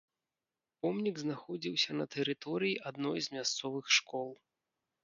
Помнік 0.85 1.15
знаходзіўся 1.23 1.91
на 1.99 2.09
тэрыторыі 2.17 2.81
адной 2.93 3.19
з 3.29 3.39
мясцовых 3.39 3.85
школ. 4.01 4.29